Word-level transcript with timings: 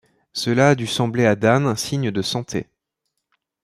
Cela 0.33 0.69
a 0.69 0.73
dû 0.73 0.87
sembler 0.87 1.27
à 1.27 1.35
Dan 1.35 1.67
un 1.67 1.75
signe 1.75 2.09
de 2.09 2.21
santé. 2.23 2.65